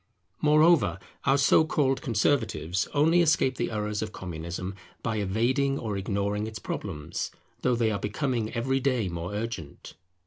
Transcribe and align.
Moreover, 0.41 0.97
our 1.25 1.37
so 1.37 1.63
called 1.63 2.01
conservatives 2.01 2.87
only 2.91 3.21
escape 3.21 3.57
the 3.57 3.69
errors 3.69 4.01
of 4.01 4.11
Communism 4.11 4.73
by 5.03 5.17
evading 5.17 5.77
or 5.77 5.95
ignoring 5.95 6.47
its 6.47 6.57
problems, 6.57 7.29
though 7.61 7.75
they 7.75 7.91
are 7.91 7.99
becoming 7.99 8.51
every 8.53 8.79
day 8.79 9.09
more 9.09 9.31
urgent. 9.35 9.93